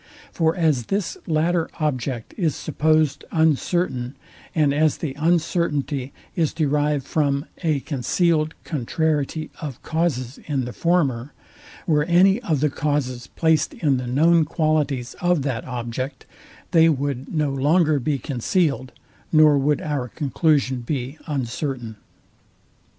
[0.31, 4.15] For as this latter object is supposed uncertain,
[4.55, 11.33] and as the uncertainty is derived from a concealed contrariety of causes in the former,
[11.85, 16.25] were any of the causes placed in the known qualities of that object,
[16.71, 18.93] they would no longer be concealed,
[19.31, 21.95] nor would our conclusion be uncertain.